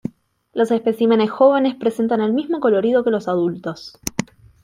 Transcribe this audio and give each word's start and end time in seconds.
Los 0.53 0.71
especímenes 0.71 1.29
jóvenes 1.29 1.75
presentan 1.75 2.21
el 2.21 2.33
mismo 2.33 2.59
colorido 2.59 3.03
que 3.03 3.11
los 3.11 3.27
adultos. 3.27 3.99